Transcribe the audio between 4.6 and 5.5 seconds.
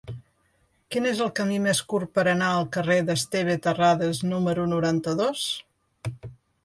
noranta-dos?